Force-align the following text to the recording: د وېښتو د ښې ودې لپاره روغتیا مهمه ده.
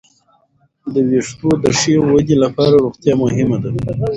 د 0.93 0.95
وېښتو 1.09 1.49
د 1.63 1.65
ښې 1.79 1.95
ودې 2.09 2.35
لپاره 2.43 2.75
روغتیا 2.85 3.13
مهمه 3.23 3.57
ده. 3.63 3.69